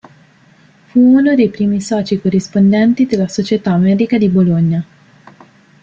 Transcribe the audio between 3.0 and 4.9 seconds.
della "Società Medica di Bologna".